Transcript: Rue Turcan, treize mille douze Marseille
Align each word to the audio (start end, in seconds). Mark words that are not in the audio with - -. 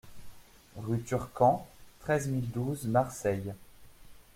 Rue 0.77 0.99
Turcan, 1.03 1.63
treize 2.01 2.27
mille 2.27 2.49
douze 2.49 2.87
Marseille 2.87 3.53